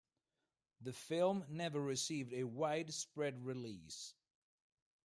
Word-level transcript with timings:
The 0.81 0.93
film 0.93 1.45
never 1.47 1.79
received 1.79 2.33
a 2.33 2.45
widespread 2.45 3.45
release. 3.45 4.15